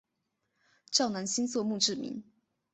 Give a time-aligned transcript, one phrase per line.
[0.89, 2.23] 赵南星作墓志铭。